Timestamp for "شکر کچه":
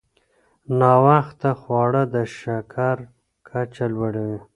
2.37-3.85